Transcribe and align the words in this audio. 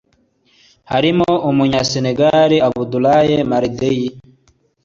harimo 0.91 1.29
Umunya- 1.49 1.87
Sénégal 1.91 2.51
Abdoulaye 2.67 3.37
Mar 3.49 3.63
Dieye 3.77 4.09